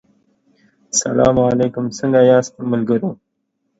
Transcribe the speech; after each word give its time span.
سلا 0.99 1.27
علیکم 1.53 1.85
څنګه 1.97 2.19
یاست 2.29 2.53
ملګرو 2.71 3.09